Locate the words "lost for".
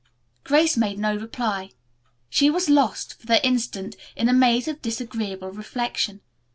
2.71-3.27